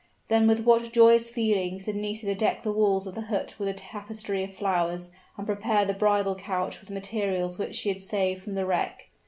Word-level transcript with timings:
Then 0.29 0.47
with 0.47 0.61
what 0.61 0.91
joyous 0.91 1.29
feelings 1.29 1.83
did 1.83 1.95
Nisida 1.95 2.33
deck 2.33 2.63
the 2.63 2.71
walls 2.71 3.05
of 3.05 3.13
the 3.13 3.21
hut 3.29 3.53
with 3.59 3.67
a 3.69 3.73
tapestry 3.75 4.43
of 4.43 4.51
flowers 4.51 5.11
and 5.37 5.45
prepare 5.45 5.85
the 5.85 5.93
bridal 5.93 6.33
couch 6.33 6.81
with 6.81 6.89
materials 6.89 7.59
which 7.59 7.75
she 7.75 7.89
had 7.89 8.01
saved 8.01 8.41
from 8.41 8.55
the 8.55 8.65
wreck. 8.65 9.09